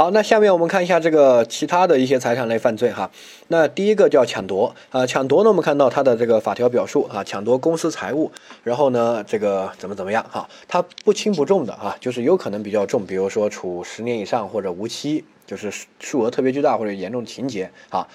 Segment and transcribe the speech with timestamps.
[0.00, 3.10] 好，那下面我们看一下这个其他的一些财产类犯罪哈。
[3.48, 8.32] 那第一个叫抢夺啊，抢夺呢，我们看到它的这个法条表述啊，抢夺公司财物，
[8.64, 18.08] 然后呢，这个怎么怎么样哈，它不轻不重的啊，就是有可能比较重，比如说处十年以上或者无期，就是数额特别巨大或者严重情节啊。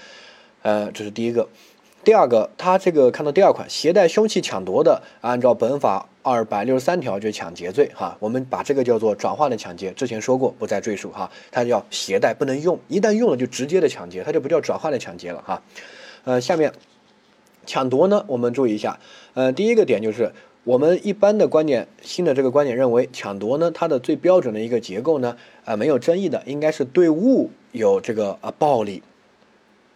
[0.63, 1.47] 呃，这是第一个。
[2.05, 8.15] 第二个，他这个看到第二款，携带凶器抢夺的，按照本法二百六十三条就抢劫罪哈。
[8.19, 11.31] 我们把这个叫做转化的抢劫，之前说过，不再赘述哈。
[11.51, 15.63] 它叫携带，不能用，一旦用了就直接的抢劫，它就不叫转化的抢劫了哈。
[16.25, 16.71] 呃，下面
[17.65, 18.99] 抢夺呢，我们注意一下，
[19.33, 20.31] 呃，第一个点就是
[20.63, 29.01] 我们一般的观点，新的这个观点认为，抢夺呢，它的最标准的一个结构呢，啊，没有争议的，应该是对物有这个啊暴力，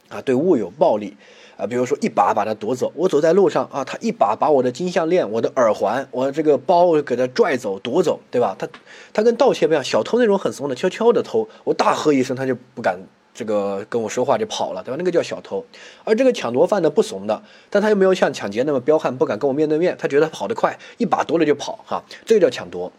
[0.07, 1.15] 啊，对物有暴力。
[1.59, 8.55] 啊比如说一把把它夺走，我走在路上啊，他一把把我的金项链、我的耳环、我这个包给他拽走、夺走，对吧？
[8.57, 8.65] 他
[9.11, 12.97] 他跟盗窃不一样，小偷那种很怂的，悄悄的偷，我大喝一声，他就不敢
[13.33, 14.95] 这个跟我说话就跑了，对吧？
[14.97, 15.65] 那个叫小偷。
[16.05, 22.89] 而这个抢夺犯呢不怂的，但他又没有像抢劫那么彪悍，不敢跟我面对面，他觉得跑得快，一把夺了就跑，哈，这个叫抢夺。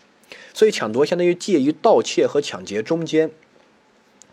[0.52, 3.30] 所以抢夺相当于介于盗窃和抢劫中间，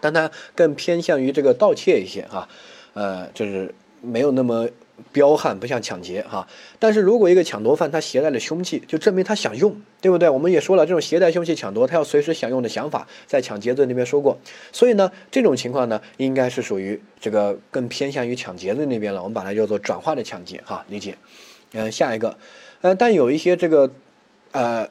[0.02, 2.50] 但它更偏向于这个盗窃一些，哈，
[2.94, 3.74] 呃，就是。
[4.02, 4.68] 没有那么
[5.12, 6.48] 彪悍，不像抢劫哈。
[6.80, 10.30] 但是如果一个抢夺犯他携带了凶器，就证明他想用，对不对？
[10.30, 14.38] 我们也说了，这种携带凶器抢夺，他要随时享用的想法，在抢劫罪那边说过。
[14.72, 19.22] 所以呢，这种情况呢，应该是属于这个更偏向于抢劫罪那边了。
[19.22, 21.18] 我们把它叫做转化的抢劫哈，理解？
[21.74, 22.38] 嗯，下一个，
[22.82, 23.92] 呃，但有一些这个，
[24.52, 24.90] 呃。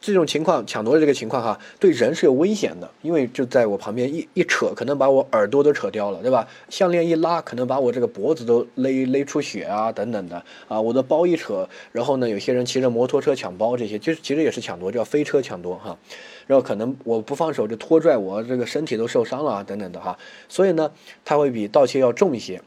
[0.00, 6.46] 这种情况抢夺的这个情况哈，对人是有危险的，因为就在我旁边一一扯，可能把我耳朵都扯掉了，对吧？
[6.68, 10.80] 项链一拉，可能把我这个脖子都勒勒出血啊，等等的啊。
[10.80, 15.98] 我的包一扯，然后呢，有些人骑着摩托车抢包，这些其实其实也是抢夺，叫飞车抢夺哈。
[16.46, 20.16] 然后可能我不放手就拖拽我这个身体都受伤了啊，等等的哈。
[20.48, 20.92] 所以呢，
[21.24, 22.62] 它会比盗窃要重一些，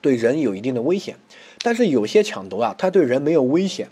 [0.00, 1.16] 对人有一定的危险。
[1.62, 3.88] 但是有些抢夺啊，它对人没有危险。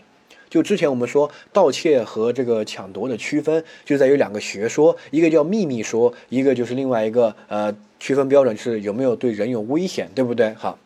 [0.49, 10.53] 就之前我们说盗窃和这个抢夺的区分，就在于两个学说，一个叫秘密说，一个就是另外一个呃区分标准是有没有对人有危险，对不对？
[10.53, 10.77] 哈，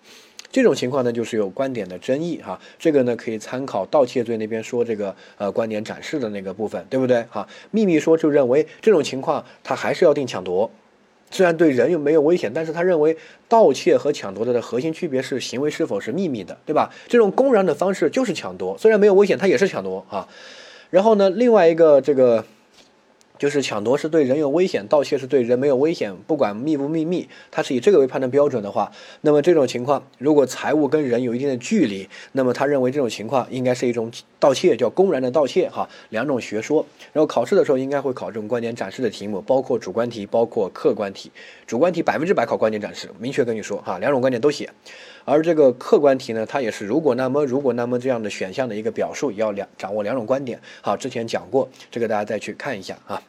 [0.51, 7.23] 这种情况呢就是有观点的争议哈，这个呢可以参考盗窃罪那边说这个呃观点展示的那个部分，对不对？
[7.29, 10.71] 哈，秘密说就认为这种情况他还是要定抢夺。
[11.31, 16.93] 虽然对人又没有危险，但是他认为盗窃和抢夺的核心区别是行为是否是秘密的，对吧？
[17.07, 20.27] 这种公然的方式就是抢夺，虽然没有危险，他也是抢夺啊。
[20.91, 22.45] 然后呢，另外一个这个。
[23.41, 28.91] 就是抢夺是对人有危险，盗窃是对人没有危险，不管秘不秘密，它是以这个为判断标准的话，
[29.21, 36.85] 那么这种情况，如果财物跟人有一定的距离，那么他认为这种情况应该是一种盗窃，叫公然的盗窃，哈，两种学说。
[37.13, 41.31] 然后考试的时候应该会考这种观点展示的题目，包括主观题，包括客观题。
[41.65, 44.69] 主观题百分之百考观点展示，明确跟你说，哈，两种观点都写。
[45.25, 50.61] 而这个客观题呢，它也是如果那么如果那么这样的选项的一个表述，也要两掌握两种观点。
[50.83, 53.19] 好，之前讲过，这个大家再去看一下啊。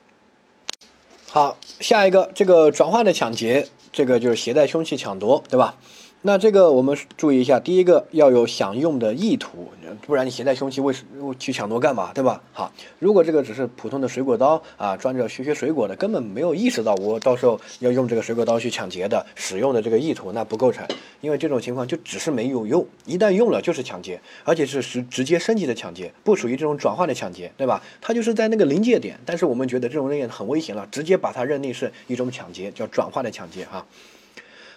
[1.35, 5.77] 好，下一个这个转化的抢劫，这个就是携带凶器抢夺，对吧？
[6.25, 9.73] 那这个我们注意一下，第一个要有享用的意图，
[10.07, 11.05] 不然你携带凶器为什
[11.37, 12.41] 去抢夺干嘛，对吧？
[12.53, 20.87] 好，如果这个只是普通的水果刀啊，装着削削水果的，根本没有意识到我到时候要用这个水果刀去抢劫的使用的这个意图，那不构成，
[21.21, 27.83] 因为这种情况就只是没有用，一旦用了就是抢劫，而且是直直接升级的抢劫，不属于这种转化的抢劫，对吧？
[28.01, 33.85] 它就是在那个临界点，但是我们觉得这种人也很危险了，直接把它认定是一种抢劫，叫转化的抢劫哈。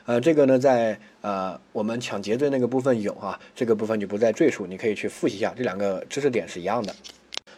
[0.05, 6.95] 呃，这个呢，在呃我们抢劫罪那个部分有啊，这个部分就不再赘述，你可以去复习一下，这两个知识点是一样的。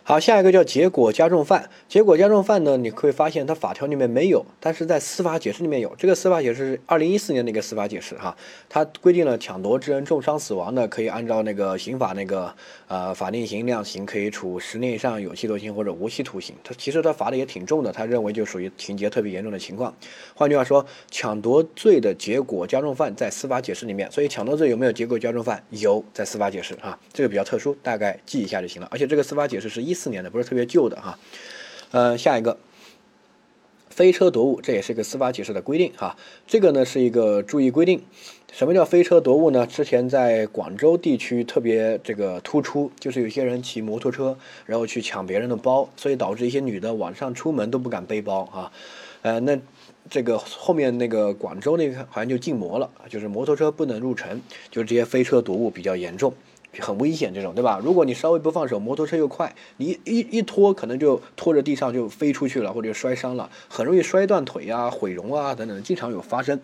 [0.09, 1.69] 好，下一个叫结果加重犯。
[1.89, 5.93] 结果加重犯呢，你会发现它法条里面没有，但是在司法解释里面有。
[5.97, 8.33] 这个司法解释是二零一四年的一个司法解释哈，
[8.69, 12.55] 它规定了抢夺致人重伤死亡的，可以按照那个刑法那个
[12.87, 16.55] 呃法定刑量刑，可以处十年以上有期徒刑或者无期徒刑。
[16.63, 19.93] 它其实它罚的也挺重的，他认为就属于情节特别严重的情况。
[20.33, 25.61] 换句话说，抢夺罪的结果加重犯在司法解释里面，所以抢夺罪有没有结果加重犯？
[25.71, 28.87] 有，在司法解释哈，这个比较特殊，大概记一下就行了。
[28.89, 29.96] 而且这个司法解释是一。
[29.97, 31.17] 四年的不是特别旧的哈，
[31.91, 32.57] 呃，下一个
[33.89, 36.15] 飞车夺物，这也是一个司法解释的规定哈。
[36.45, 38.03] 这个呢是一个注意规定，
[38.53, 39.65] 什么叫飞车夺物呢？
[39.65, 48.71] 之前在广州地区特别这个突出，就是有些人骑摩托车，然后去抢别人的包，所以导致一些女的晚上出门都不敢背包啊。
[49.23, 49.57] 呃，那
[50.09, 54.39] 这个后面那个广州那个好像就禁摩了，就是摩托车不能入城，
[54.69, 56.31] 就是这些飞车夺物比较严重。
[56.79, 57.79] 很危险，这种对吧？
[57.83, 66.59] 如果你稍微不放手，摩托车又快，你一一拖可能就拖着地上就飞出去了，或者摔伤了，很容易摔断腿啊、毁容啊等等，经常有发生。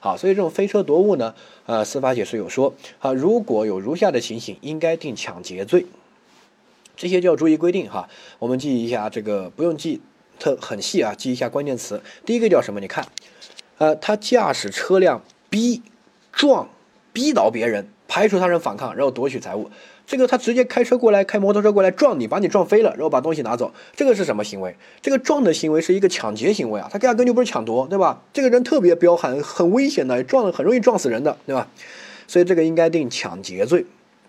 [0.00, 1.34] 好，所以这种飞车夺物呢，
[1.66, 5.86] 呃，司法解释有说，啊，如果有如下的情形，应该定抢劫罪。
[6.96, 8.08] 这些就要注意规定哈，
[8.38, 10.00] 我们记一下这个，不用记
[10.38, 12.02] 特很细啊，记一下关键词。
[12.26, 12.80] 第一个叫什么？
[12.80, 13.06] 你看，
[13.78, 15.82] 呃，他驾驶车辆逼
[16.30, 16.68] 撞
[17.12, 19.68] 逼倒别人，排除他人反抗，然后夺取财物。
[20.06, 24.76] 这个他直接开车过来，开摩托车过来撞你，把你撞飞了，然后把东西拿走，这个是什么行为？
[25.02, 28.22] 这个撞的行为是一个抢劫行为啊，他压根就不是抢夺，对吧？
[28.32, 31.66] 这个人特别彪悍，很危险的，撞很容易撞死人的，对吧？
[32.28, 33.84] 所以这个应该定抢劫罪。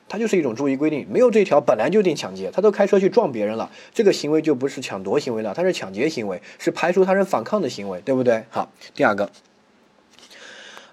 [0.10, 8.46] 它就是一种注意规定，没有这条本来就定抢劫，他都开车去撞别人了，这个行为就不是抢夺行为了，它是抢劫行为，是排除他人反抗的行为，对不对？
[8.50, 9.30] 好，第二个，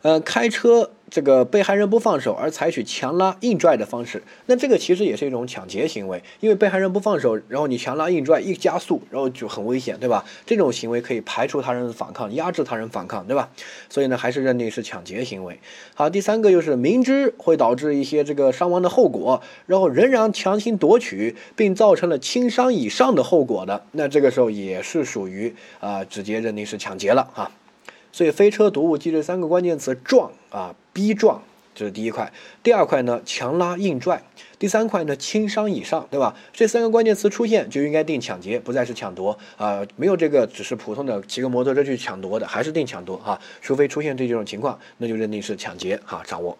[0.02, 0.90] 呃，开车。
[1.14, 10.24] 这个被害人不放手而采取强拉硬拽的方式，那这个其实也是一种抢劫行为，因为被害人不放手，然后你强拉硬拽一加速，然后就很危险，对吧？
[10.46, 13.50] 这种行为可以排除他人的反抗，压制他人反抗，对吧？
[13.90, 15.60] 所以呢，还是认定是抢劫行为。
[15.92, 27.50] 好，第三个就是明知会导致一些这个伤亡的后果，然后仍然强行夺取，并造成了轻伤以上的后果的，那这个时候也是属于啊，直接认定是抢劫了啊。
[28.12, 31.42] 所以飞车毒物记这三个关键词：撞啊、逼撞，
[31.74, 32.30] 这是第一块；
[32.62, 34.18] 第二块呢，强拉硬拽；
[34.58, 36.36] 第三块呢，轻伤以上，对吧？
[36.52, 39.82] 这三个关键词出现，就应该定抢劫，不再是抢夺啊。
[39.96, 43.40] 没有这个，只是普通的骑个摩托车去抢夺的，还是定抢夺哈。
[43.62, 46.22] 除非出现这几种情况，那就认定是抢劫哈。
[46.26, 46.56] 掌握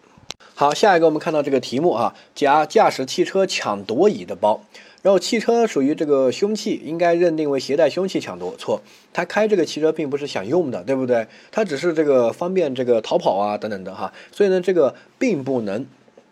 [0.55, 4.59] 好，下一个我们看到这个题目啊，甲驾驶汽车抢夺乙的包。
[5.03, 8.55] 然后汽车属于这个凶器，应该认定为携带凶器抢夺。
[8.57, 11.27] 错，他开这个汽车并不是想用的，对不对？
[11.51, 14.13] 他只是这个方便这个逃跑啊等等的哈。
[14.31, 15.85] 所以呢，这个并不能，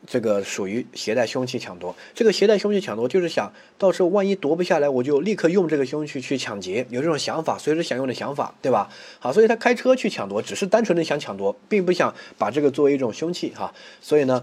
[0.07, 1.93] 这个属于携带凶器抢夺。
[2.15, 8.89] 这个携带凶器抢夺就是想到时候万一夺不下来，我就立刻用这个凶器去抢劫，有这种想法，随时想用的想法，对吧？
[9.19, 13.73] 好，所以他开车去抢夺，只是单纯的想抢夺，并不想把这个作为一种凶器哈。
[13.99, 14.41] 所以呢，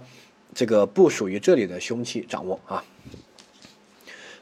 [0.55, 2.85] 这个不属于这里的凶器掌握啊。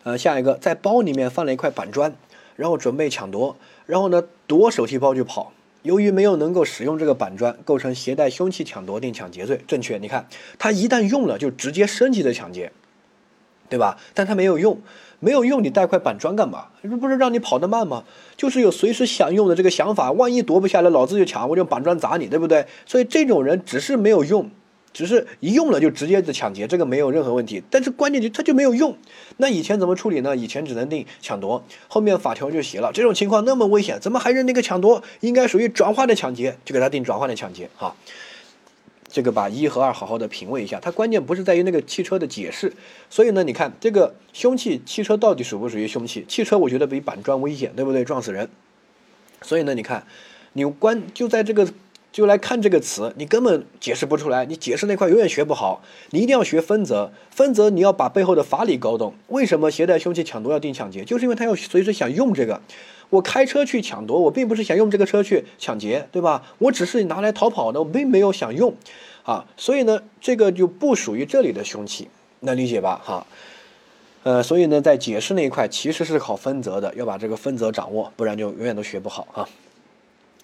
[0.06, 2.14] 呃，下一个在包里面放了一块板砖，
[2.55, 3.56] 然后准备抢夺，
[3.87, 5.53] 然后呢夺手提包就跑。
[5.82, 9.61] 由于没有能够使用这个板砖，构成携带凶器抢夺定抢劫罪。
[9.67, 10.29] 正确，你看
[10.61, 12.70] 他一旦用了，就直接升级的抢劫，
[13.69, 13.99] 对吧？
[14.14, 14.81] 但他没有用，
[15.19, 16.69] 没有用，你带块板砖干嘛？
[17.00, 18.05] 不是让你跑得慢吗？
[18.37, 22.64] 就是有随时想用的这个想法，万一夺不下来，老子就抢，我就板砖砸你，对不对？
[22.87, 24.49] 所以这种人只是没有用。
[24.96, 27.62] 只是一用了就直接的抢劫，这个没有任何问题。
[27.70, 28.96] 但是关键就它就没有用。
[29.37, 30.34] 那以前怎么处理呢？
[30.34, 35.02] 以前只能定抢夺，后面法条就写了，这种情况那么危险，怎么还认那个抢夺？
[35.20, 37.69] 应该属于转化的抢劫，就给他定转化的抢劫。
[37.76, 37.94] 哈，
[39.12, 40.81] 这个把一和二好好的品味一下。
[40.81, 42.72] 它关键不是在于那个汽车的解释。
[43.10, 46.25] 所以呢，你看这个凶器，汽车到底属不属于凶器？
[46.26, 48.02] 汽车我觉得比板砖危险，对不对？
[48.02, 48.49] 撞死人。
[49.42, 50.06] 所以呢，你看，
[50.54, 51.69] 你关就在这个。
[52.16, 55.82] 就来看这个词，你根本解释不出来，你解释那块永远学不好。
[56.12, 59.12] 你一定要学分则，分则你要把背后的法理搞懂。
[59.28, 61.04] 为什么携带凶器抢夺要定抢劫？
[61.04, 62.58] 就是因为他要随时想用这个。
[63.10, 66.42] 我开车去抢夺，我并不是想用这个车去抢劫，对吧？
[66.56, 68.74] 我只是拿来逃跑的，我并没有想用，
[69.24, 72.08] 啊，所以呢，这个就不属于这里的凶器，
[72.40, 72.98] 能理解吧？
[73.04, 73.26] 哈，
[74.22, 79.46] 呃，所以呢，在解释那一块其实是考分则的，要把这个分则掌握，不然就永远都学不好啊。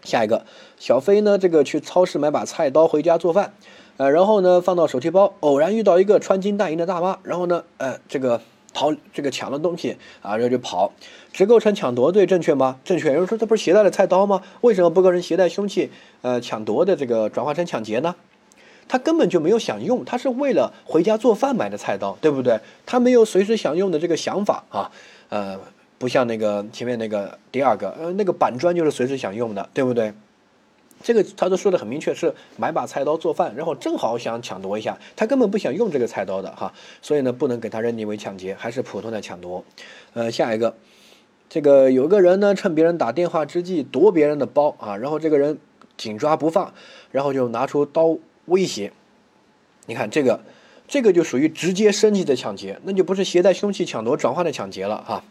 [0.05, 0.45] 下一个
[0.79, 3.55] 小飞呢，这个去超市买把菜刀回家做饭，
[3.97, 8.41] 呃，然后呢放到手提包，偶然遇到一个穿金戴银的大妈，然后呢，呃，这个
[8.75, 10.93] 逃这个抢了东西啊，然后就跑，
[11.33, 12.79] 只构成抢夺罪，正确吗？
[12.85, 13.13] 正确。
[13.13, 14.43] 有人说这不是携带了菜刀吗？
[14.63, 15.91] 为什么不构成携带凶器？
[16.23, 18.17] 呃，抢夺的这个转化成抢劫呢？
[18.89, 22.59] 他根本就没有想用，他是为了回家做饭买的菜刀，对不对？
[22.85, 24.91] 他没有随时想用的这个想法啊，
[25.29, 25.59] 呃。
[26.03, 30.13] 不像那个前面那个第二个，呃，那个板砖就是随时想用的，对不对？
[31.01, 39.65] 这个他都说的很明确，是买把菜刀做饭，然后正好想抢夺一下，他根本不想用这个菜刀的哈，所以呢，不能给他认定为抢劫，还是普通的抢夺。
[40.15, 40.75] 呃，下一个，
[41.49, 45.57] 这个有个人呢，趁别人打电话之际夺别人的包啊，然后这个人
[45.97, 46.75] 紧抓不放，
[47.13, 48.93] 然后就拿出刀威胁。
[49.87, 50.41] 你看这个，
[50.89, 55.23] 这个就属于直接升级的抢劫，那就不是携带凶器抢夺转化的抢劫了哈。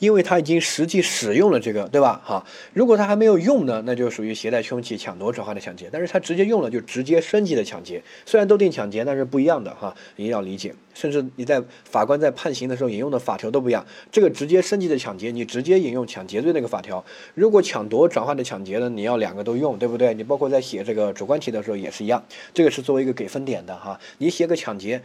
[0.00, 2.20] 因为他已经实际使用了这个，对吧？
[2.24, 5.88] 哈，如果他还没有用呢，那就属于携带凶器抢夺转化的抢劫。
[5.92, 8.02] 但是他直接用了，就直接升级的抢劫。
[8.26, 10.74] 虽然都定抢劫，但是不一样的哈，一定要理解。
[10.94, 13.86] 甚至你在法官在判刑的时候引用的法条都不一样。
[14.10, 17.04] 这个直接升级的抢劫，你直接引用抢劫罪那个法条。
[17.34, 20.14] 如果抢夺转化的抢劫呢，你要两个都用，对不对？
[20.14, 22.24] 你包括在写这个主观题的时候也是一样。
[22.54, 25.02] 这个是作为一个给分点的哈，你写个抢劫。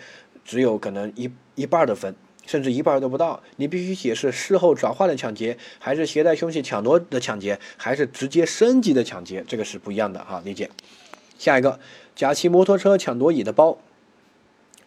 [0.48, 2.14] 只有可能一一半的分，
[2.46, 3.42] 甚至一半都不到。
[3.58, 10.70] 你必须解释事后转化的抢劫，还是携带凶器抢夺的抢劫，还是直接升级的抢劫，这个是不一样的哈，理解。
[11.38, 11.80] 下一个，
[12.16, 13.78] 甲骑摩托车抢夺乙的包，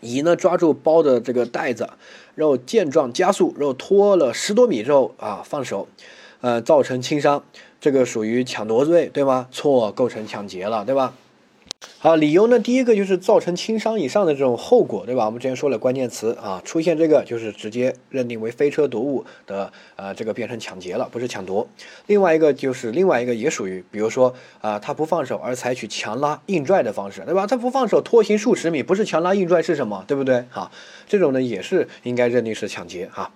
[0.00, 1.90] 乙呢抓住包的这个袋子，
[2.34, 5.88] 然后见状加速，然后拖了十多米之后啊放手，
[6.40, 7.44] 呃造成轻伤，
[7.80, 9.48] 这个属于抢夺罪，对吗？
[9.52, 11.14] 错，构成抢劫了，对吧？
[12.00, 12.60] 好，理由呢？
[12.60, 15.26] 第一个就是造成轻伤以上的这种后果，对吧？
[15.26, 21.66] 我们之前说了关键词啊，出现这个就是直接认定为飞车夺物的，呃，这个变成抢劫了，不是抢夺。
[22.06, 27.48] 另外一个就是另外一个也属于，比如说啊，他不放手而采取强拉硬拽的方式，对吧？
[27.48, 30.04] 他不放手拖行数十米，不是强拉硬拽是什么？
[30.06, 30.44] 对不对？
[30.50, 30.70] 好，
[31.08, 33.32] 这种呢也是应该认定是抢劫哈。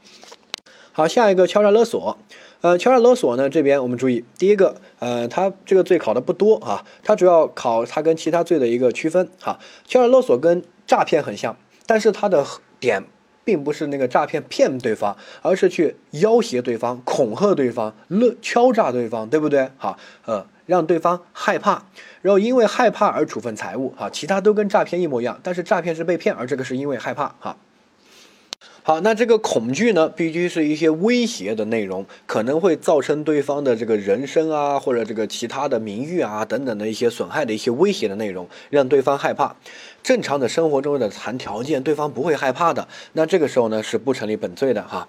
[0.92, 2.16] 好，下一个敲诈勒索。
[2.62, 9.58] 呃，敲诈勒索呢，这边我们注意，第一个，呃，它这个罪考的不多啊，它主要考它跟其他罪的一个区分哈。
[9.84, 12.46] 敲诈勒索跟诈骗很像，但是它的
[12.78, 13.02] 点
[13.44, 19.68] 并不是那个诈骗骗对方，而是去要挟对方、恐吓对方、勒敲诈对方，对不对？
[19.76, 21.86] 好，呃，让对方害怕，
[22.20, 27.56] 然后因为害怕而处分财物，哈，其他都跟诈骗一模一样，但是诈骗是被骗，而这个是因为害怕，哈。
[28.84, 39.54] 好，那这个恐惧呢，必须是一些威胁的内容，可能会造成对方的这个人身啊，或者这个其他的名誉啊等等的一些损害的一些威胁的内容，让对方害怕。
[40.02, 45.06] 正常的生活中的谈条件，对方不会害怕的，那这个时候呢是不成立本罪的哈。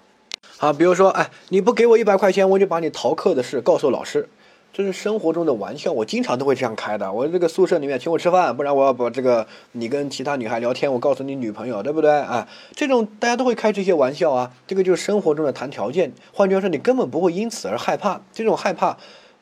[0.56, 4.28] 好，比如说，哎，你不给我一百块钱，我就把你逃课的事告诉老师。
[4.76, 7.12] 这是生活中的玩笑，我经常都会这样开的。
[7.12, 12.48] 我这个宿舍里面请我吃饭，不然我要把这个你跟其他女孩聊天，我告诉你女朋友，对不对啊？
[12.74, 14.50] 这种大家都会开这些玩笑啊。
[14.66, 16.12] 这个就是生活中的谈条件。
[16.32, 18.20] 换句话说，你根本不会因此而害怕。
[18.32, 18.96] 这种害怕，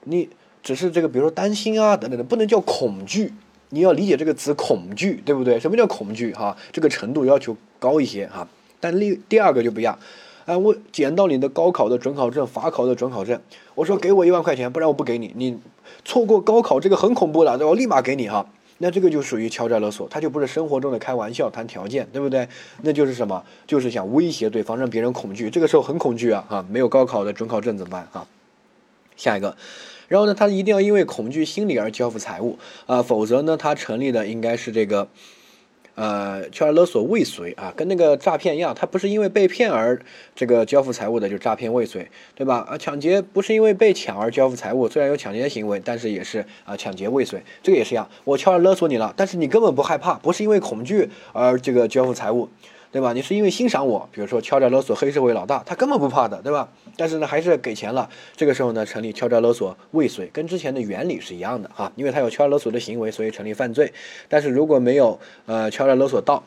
[0.05, 0.29] 你
[0.63, 3.33] 只是这个，比如说担心啊等等的，不能叫恐惧。
[3.71, 5.59] 你要理解这个词“恐惧”，对不对？
[5.59, 6.35] 什么叫恐惧？
[6.35, 8.47] 哈，这个程度要求高一些哈。
[8.79, 9.99] 但另第二个就不一样。
[10.45, 13.41] 哎，我捡到你的高考的准考证、法考的准考证，
[13.75, 15.33] 我说给我一万块钱，不然我不给你。
[15.37, 15.59] 你
[16.05, 18.47] 错过高考这个很恐怖的，对我立马给你哈。
[18.79, 22.49] 那这个就属于敲诈勒索，他就不是生活中的开玩笑、谈条件，对不对？
[22.83, 23.45] 那就是什么？
[23.67, 25.49] 就是想威胁对方，让别人恐惧。
[25.49, 28.27] 这个时候很恐惧啊，哈，没有高考的准考证怎么办啊？
[29.17, 29.57] 下一个，
[30.09, 35.07] 然后呢，他一定要因为恐惧心理而交付财物啊，否则呢，他成立的应该是这个。
[35.95, 40.01] 呃，敲诈勒索未遂啊，跟那个诈骗一样，他不是因为被骗而
[40.35, 42.67] 这个交付财物的，就诈骗未遂，对吧？
[42.69, 52.49] 啊，抢劫不是因为被抢而交付财物，虽然有抢劫行为，但是也是啊，抢劫未遂，这个也是一样，我敲诈勒索你了，但是你根本不害怕，不是因为恐惧而这个交付财物。
[52.93, 53.15] 对吧？
[53.15, 56.69] 你是因为欣赏我，比如说敲诈勒索黑社会老大，他根本不怕的，对吧？
[56.99, 58.11] 但是呢，还是给钱了。
[58.37, 63.91] 这个时候呢，成立敲诈勒索未遂，跟之前的原理是一样的哈，因为他有敲诈勒索的行为，所以成立犯罪。
[64.29, 66.45] 但是如果没有呃敲诈勒索到，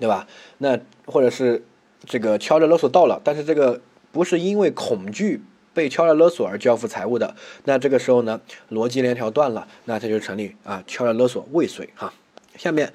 [0.00, 0.26] 对吧？
[0.58, 1.64] 那或者是
[2.04, 3.80] 这个敲诈勒索到了，但是这个
[4.10, 5.40] 不是因为恐惧
[5.72, 8.40] 被敲诈勒索而交付财物的，那这个时候呢，
[8.72, 12.12] 逻辑链条断了，那它就成立啊敲诈勒索未遂哈。
[12.56, 12.92] 下面，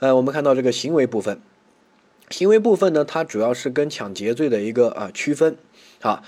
[0.00, 1.40] 呃，我们看到这个行为部分。
[2.32, 5.54] 行为部分呢，它主要是跟抢劫罪的一个啊区分，
[6.00, 6.22] 啊，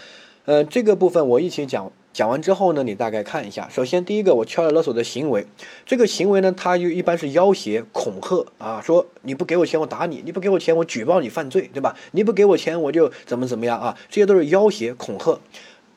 [0.44, 3.66] 呃，这个部分我一起讲讲完之后呢，你大概看一下。
[3.70, 5.46] 首先，第一个我敲诈勒索的行为，
[5.87, 11.96] 这个行为呢，它就一般是要挟、恐吓啊，说你不给我钱我打你，你不给我钱我举报你犯罪，对吧？
[12.12, 15.40] 你不给我钱我就怎么怎么样啊，这些都是要挟、恐吓，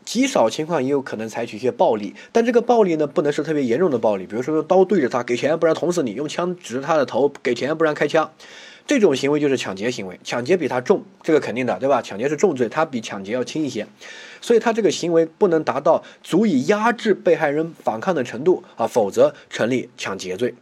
[0.07, 8.31] 极少情况也有可能采取一些暴力，但这个暴力呢，不能是特别严重的暴力，比如说用刀对着他给钱，不然捅死你；用枪指着他的头给钱，不然开枪。
[8.85, 12.01] 这种行为就是抢劫行为，抢劫比他重，这个肯定的，对吧？
[12.01, 13.85] 抢劫是重罪，他比抢劫要轻一些，
[14.39, 20.53] 所以他这个行为不能达到足以压制被害人反抗的程度啊，否则成立抢劫罪。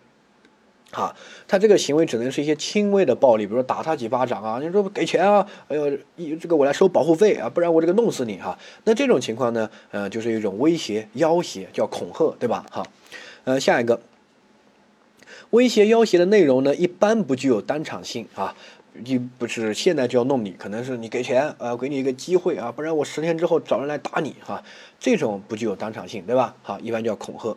[0.96, 1.16] 啊，
[1.48, 8.58] 他这个行为只能是一些轻微的暴力，比如说打他几巴掌啊，你说给钱啊，哎呦，一这个我来收保护费啊，不然我这个弄死你哈。
[8.86, 12.66] 那这种情况呢，呃，就是一种威胁、要挟，叫恐吓，对吧？
[12.72, 12.86] 哈，
[13.44, 14.00] 呃，下一个。
[15.52, 18.56] 威胁要挟的内容呢，一般不具有当场性啊，
[18.94, 24.64] 你不是现在就要弄你，可能是你给钱啊，给你一个机会啊，不然我十天之后找人来打你哈，
[25.00, 26.56] 这种不具有当场性，对吧？
[26.64, 27.56] 好，一般叫恐吓。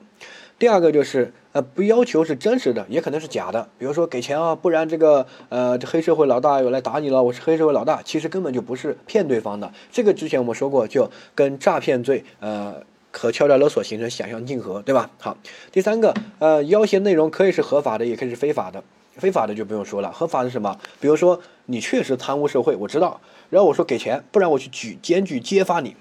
[0.58, 12.82] 第二个就是呃，不要求是真实的，也可能是假的，比如说给钱啊，不然这个呃，这黑社会老大又来打你了，我是黑社会老大，其实根本就不是骗对方的，这个之前我们说过，就跟诈骗罪呃。
[13.10, 15.10] 和敲诈勒索形成想象竞合，对吧？
[15.18, 15.36] 好，
[15.72, 18.84] 第三个，呃，要挟内容可以是合法的，也可以是非法的。
[19.16, 20.78] 非法的就不用说了，合法是什么？
[21.00, 25.96] 比如说你确实贪污受贿，我知道，然后我说给钱，不然我去举检举揭发你。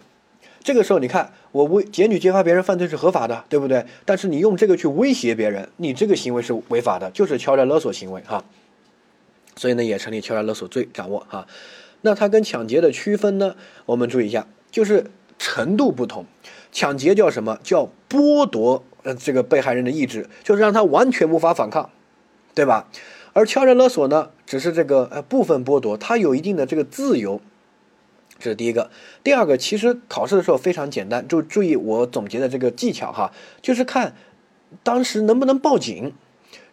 [0.68, 3.86] 这个时候你看，我威检举揭发别人犯罪是合法的，对不对？
[4.04, 8.44] 但是你用这个去威胁别人，你这个行为是违法的，就是敲诈勒索行为哈。
[9.56, 11.48] 所以呢也成立敲诈勒索罪，掌握哈。
[12.02, 13.56] 那它跟抢劫的区分呢，
[13.86, 15.10] 我们注意一下，就是
[15.40, 16.26] 程度不同。
[16.74, 21.90] 抢劫叫什么叫剥夺呃这个被害人的意志，就是让他完全无法反抗，
[22.54, 22.90] 对吧？
[23.32, 27.40] 而敲诈勒索呢，只是这个呃部分剥夺，他有一定的这个自由。
[28.40, 28.90] 这是第一个，
[29.24, 34.16] 第二个，其实考试的时候非常简单，就注意我总结的这个技巧哈，就是看
[34.84, 36.14] 当时能不能报警。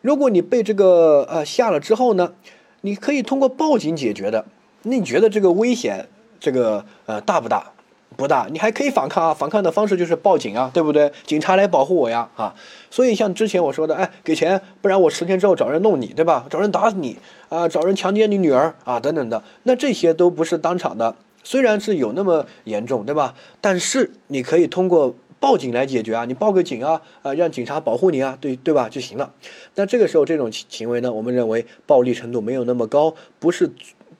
[0.00, 2.34] 如果你被这个呃吓了之后呢，
[2.82, 4.44] 你可以通过报警解决的。
[4.82, 7.72] 那你觉得这个危险这个呃大不大？
[8.16, 11.10] 不大，你还可以反抗啊，反抗的方式就是报警啊，对不对？
[11.26, 12.54] 警察来保护我呀啊。
[12.88, 16.46] 所以像之前我说的，哎，给钱，不然我十天之后找人弄你，对吧？
[16.48, 17.16] 找人打死你
[17.48, 21.16] 啊，找人强奸你女儿啊，等等的，那这些都不是当场的。
[21.44, 23.34] 虽然是有那么严重，对吧？
[23.60, 28.88] 但是你可以通过报警来解决啊，你报个警啊，啊，让警察保护你啊，对对吧？
[28.88, 29.32] 就行了。
[29.74, 33.70] 那这个时候这种行为呢，我们认为暴力程度没有那么高，不是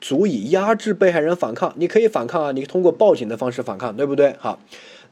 [0.00, 1.73] 足以压制被害人反抗。
[1.76, 4.37] 你可以反抗啊，你通过报警的方式反抗，对不对？
[4.38, 4.61] 好，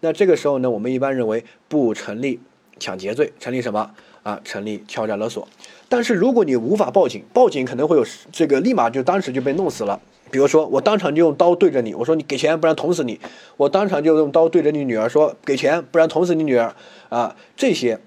[0.01, 2.39] 那这个时候呢，我们一般认为不成立
[2.79, 3.91] 抢劫罪，成立什么
[4.23, 4.39] 啊？
[4.45, 5.49] 成立敲诈勒索。
[5.89, 9.99] 但是如果你无法报警，报警可能会有这个立马就当时就被弄死了。
[10.33, 13.21] 比如说，我当场就用刀对着你，我说你给钱，不然捅死你。
[13.59, 16.75] 我当场就用刀对着你女儿说，给钱，不然捅死你女儿。
[17.11, 18.01] 啊，这些，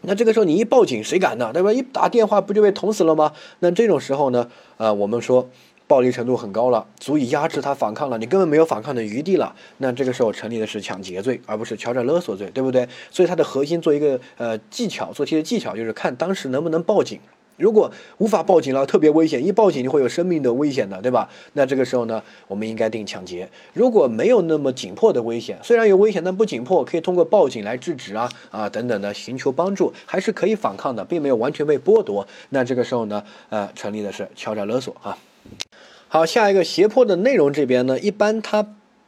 [0.00, 1.52] 那这个时候你一报警，谁敢呢？
[1.52, 1.72] 对吧？
[1.72, 3.32] 一打电话不就被捅死了吗？
[3.60, 5.48] 那这种时候呢，啊，我们说
[5.86, 9.54] 暴力程度很高了，足以压制他反抗了，你根本没有反抗的余地了。
[9.78, 12.88] 那这个时候成立的是抢劫罪，而不是敲诈勒索罪，对不对？
[13.12, 17.20] 所以它的核心做一个呃技巧，做题的技巧就是看当时能不能报警。
[17.56, 21.28] 如果无法报警了，特别危险，一报警就会有生命的危险的，对吧？
[21.54, 23.48] 那这个时候呢，我们应该定抢劫。
[23.72, 32.26] 如果没有那么紧迫的危险，虽然有危险，但不紧迫，可以通过报警来制止啊啊等等的，寻求帮助，还是可以反抗的，并没有完全被剥夺。
[32.50, 35.16] 那这个时候呢，呃，成立的是敲诈勒索啊。
[36.08, 38.66] 好，下一个胁迫的内容这边呢，一般它。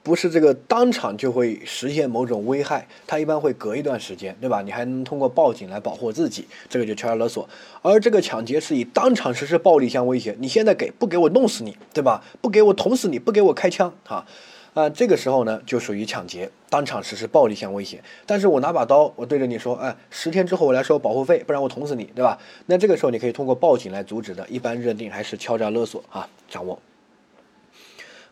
[0.09, 4.62] 不是这个当场就会实现某种危害，它一般会隔一段时间，对吧？
[4.62, 7.47] 你还能通过报警来保护自己，这个就敲诈勒索。
[7.83, 12.25] 而这个抢劫是以当场实施暴力相威胁，你现在给不给我弄死你，对吧？
[12.40, 14.25] 不给我捅死你，不给我开枪，哈，
[14.73, 18.03] 啊，这个时候呢就属于抢劫，当场实施暴力相威胁。
[18.25, 22.38] 但是我拿把刀，我对着你说，哎，十天之后我来收保护费，不然我捅死你，对吧？
[22.64, 26.81] 那这个时候你可以通过报警来阻止的，一般认定还是敲诈勒索啊，掌握。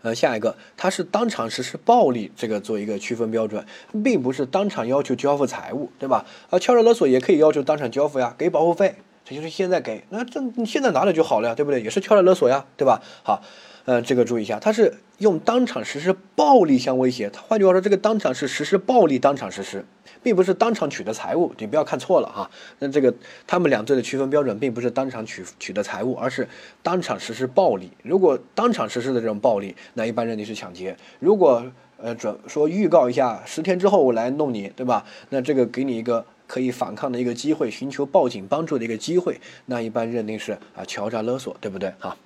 [0.03, 3.65] 呃，下一个，他是当场实施暴力，这个做一个区分标准，
[4.05, 6.25] 并不是当场要求交付财物，对吧？
[6.51, 11.83] 啊，敲诈勒索也可以要求当场交付呀，给保护费，这就是现在给，那这你现在拿了就好了呀，对不对？
[11.83, 13.03] 也是敲诈勒索呀，对吧？
[13.23, 13.43] 好。
[13.87, 17.31] 呃，这个注意一下，他是用当场实施暴力相威胁。
[17.31, 19.85] 他换句话说，这个当场是实施暴力，当场实施，
[20.25, 21.53] 并不是当场取得财物。
[21.57, 22.51] 你不要看错了哈。
[22.81, 23.14] 那这个
[23.46, 26.49] 他们两罪的区分标准，并不是当场取取得财物，而是
[26.83, 27.92] 当场实施暴力。
[28.03, 30.96] 如果当场实施的这种暴力，那一般认定是抢劫。
[31.20, 31.64] 如果
[31.96, 35.07] 呃准说预告一下，十天之后我来弄你，对吧？
[35.31, 42.16] 那这个给你一个可以反抗的一个机会，寻求报警帮助的一个机会，那一般认定是啊敲诈勒索，对不对哈？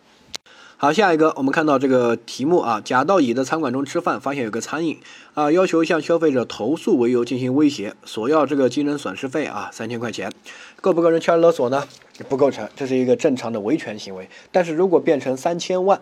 [0.82, 4.98] 好，下一个我们看到这个题目啊，甲到乙的餐馆中吃饭，发现有个餐饮
[5.34, 10.32] 啊，要求向消费者投诉为由进行威胁，索要这个精神损失费啊，三千块钱，
[10.80, 11.86] 构不构成敲诈勒索呢？
[12.30, 14.26] 不构成，这是一个正常的维权行为。
[14.50, 16.00] 但是如果变成三千万，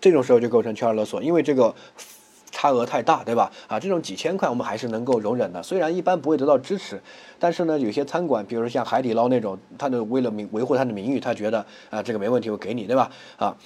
[0.00, 1.74] 这种时候就构成敲诈勒索，因为这个
[2.52, 3.50] 差额太大，对吧？
[3.66, 7.02] 啊，这种几千块我们还是能够容忍的，虽然一般不会得到支持，
[7.40, 13.10] 但是呢，有些餐馆，比如说像海底捞那种，他的为了名维护他的名誉，他觉得啊这个没问题，我给你，对吧？
[13.36, 13.56] 啊。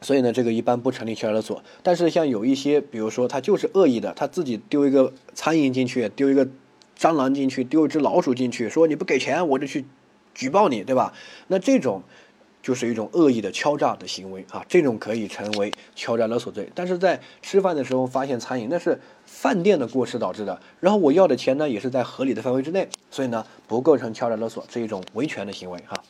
[0.00, 1.62] 所以呢，这个一般不成立敲诈勒索。
[1.82, 6.46] 但是像有一些，比如说他就是恶意的，他自己丢一个苍蝇进去，丢一个
[6.98, 9.84] 蟑螂进去，丢一只老鼠进去，说你不给钱我就去
[10.34, 11.12] 举报你，对吧？
[11.48, 12.02] 那这种
[12.62, 16.68] 就是一种恶意的敲诈的行为啊，这种可以成为敲诈勒索罪。
[16.74, 26.02] 但是在吃饭的时候发现苍蝇，那是饭店的过失导致的，然后我要的钱呢也是在合理的范围之内，所以呢不构成敲诈勒索，是一种维权的行为哈。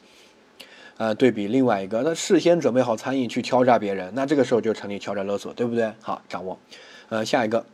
[0.98, 5.92] 呃，对比另外一个，他事先准备好餐饮去敲诈别人，那这个时候就成立敲诈勒索，对不对？
[6.00, 6.58] 好，掌握。
[7.10, 7.66] 呃，下一个，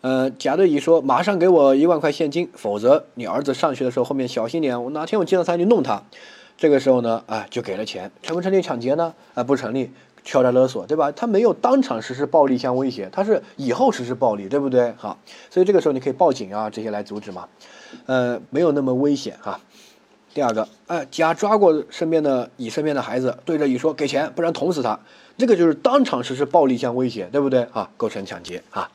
[0.00, 6.02] 呃，甲对乙说，马上给我一万块现金，否则你儿子上学的时候后面小心点，我哪天我见到他就弄他。
[6.56, 9.14] 这个时候呢，啊，就给了钱，成不成立抢劫呢？
[9.34, 9.92] 啊，不成立，
[10.24, 11.12] 敲诈勒索，对吧？
[11.12, 14.92] 他没有当场实施暴力相威胁，他是以后实施暴力，对不对？
[14.96, 15.16] 好，
[15.50, 17.48] 所以这个时候你可以报警啊，这些来阻止嘛。
[18.06, 19.60] 呃，没有那么危险哈。
[20.34, 24.98] 第二个，哎，甲抓过身边的乙身边的孩子，对着乙说给钱，不然捅死他。
[25.36, 27.88] 这个就是当场实施暴力相威胁，对不对啊？
[27.96, 28.88] 构成抢劫啊。